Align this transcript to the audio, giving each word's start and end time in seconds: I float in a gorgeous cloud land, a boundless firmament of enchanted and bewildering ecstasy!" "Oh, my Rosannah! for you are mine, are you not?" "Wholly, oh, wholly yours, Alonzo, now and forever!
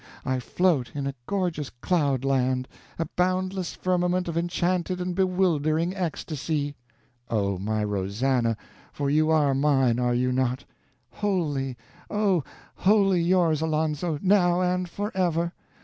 I 0.25 0.39
float 0.39 0.93
in 0.95 1.05
a 1.05 1.13
gorgeous 1.27 1.69
cloud 1.69 2.25
land, 2.25 2.67
a 2.97 3.05
boundless 3.15 3.75
firmament 3.75 4.27
of 4.27 4.35
enchanted 4.35 4.99
and 4.99 5.13
bewildering 5.13 5.95
ecstasy!" 5.95 6.75
"Oh, 7.29 7.59
my 7.59 7.83
Rosannah! 7.83 8.57
for 8.91 9.11
you 9.11 9.29
are 9.29 9.53
mine, 9.53 9.99
are 9.99 10.15
you 10.15 10.31
not?" 10.31 10.65
"Wholly, 11.11 11.77
oh, 12.09 12.43
wholly 12.77 13.21
yours, 13.21 13.61
Alonzo, 13.61 14.17
now 14.23 14.59
and 14.61 14.89
forever! 14.89 15.53